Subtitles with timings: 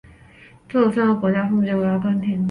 [0.67, 2.39] 这三个国家分别为阿根廷。